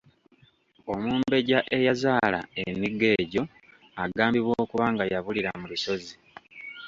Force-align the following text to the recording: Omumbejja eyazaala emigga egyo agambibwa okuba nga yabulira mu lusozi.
Omumbejja 0.93 1.59
eyazaala 1.77 2.39
emigga 2.63 3.07
egyo 3.21 3.43
agambibwa 4.03 4.53
okuba 4.63 4.85
nga 4.93 5.03
yabulira 5.13 5.49
mu 5.59 5.65
lusozi. 5.71 6.13